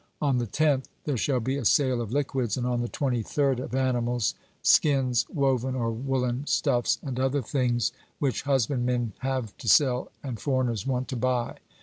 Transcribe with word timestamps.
On 0.19 0.39
the 0.39 0.47
tenth, 0.47 0.89
there 1.05 1.15
shall 1.15 1.39
be 1.39 1.57
a 1.57 1.63
sale 1.63 2.01
of 2.01 2.11
liquids, 2.11 2.57
and 2.57 2.65
on 2.65 2.81
the 2.81 2.87
twenty 2.89 3.21
third 3.21 3.59
of 3.59 3.75
animals, 3.75 4.33
skins, 4.63 5.27
woven 5.31 5.75
or 5.75 5.91
woollen 5.91 6.47
stuffs, 6.47 6.97
and 7.03 7.19
other 7.19 7.43
things 7.43 7.91
which 8.17 8.41
husbandmen 8.41 9.13
have 9.19 9.55
to 9.57 9.67
sell 9.69 10.11
and 10.23 10.39
foreigners 10.39 10.87
want 10.87 11.07
to 11.09 11.15
buy. 11.17 11.59